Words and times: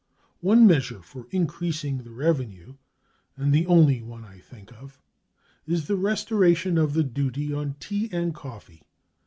One 0.39 0.65
measure 0.65 1.03
for 1.03 1.27
increasing 1.29 1.99
the 1.99 2.09
revenue 2.09 2.73
and 3.37 3.53
the 3.53 3.67
only 3.67 4.01
one 4.01 4.25
I 4.25 4.39
think 4.39 4.71
of 4.73 4.99
is 5.67 5.85
the 5.85 5.95
restoration 5.95 6.75
of 6.79 6.93
the 6.95 7.03
duty 7.03 7.53
on 7.53 7.75
tea 7.75 8.09
and 8.11 8.33
coffee. 8.33 8.81